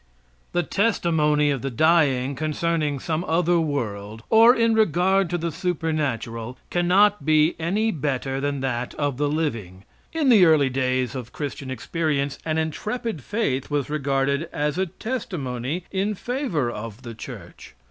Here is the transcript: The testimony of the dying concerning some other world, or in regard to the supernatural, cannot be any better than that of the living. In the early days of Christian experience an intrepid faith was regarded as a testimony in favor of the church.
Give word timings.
The 0.53 0.63
testimony 0.63 1.51
of 1.51 1.61
the 1.61 1.69
dying 1.69 2.33
concerning 2.33 2.99
some 2.99 3.23
other 3.25 3.59
world, 3.59 4.23
or 4.31 4.55
in 4.55 4.73
regard 4.73 5.29
to 5.29 5.37
the 5.37 5.51
supernatural, 5.51 6.57
cannot 6.71 7.23
be 7.23 7.55
any 7.59 7.91
better 7.91 8.41
than 8.41 8.61
that 8.61 8.95
of 8.95 9.17
the 9.17 9.29
living. 9.29 9.83
In 10.11 10.29
the 10.29 10.43
early 10.47 10.71
days 10.71 11.13
of 11.13 11.31
Christian 11.33 11.69
experience 11.69 12.39
an 12.45 12.57
intrepid 12.57 13.23
faith 13.23 13.69
was 13.69 13.91
regarded 13.91 14.49
as 14.51 14.79
a 14.79 14.87
testimony 14.87 15.83
in 15.91 16.15
favor 16.15 16.71
of 16.71 17.03
the 17.03 17.13
church. 17.13 17.75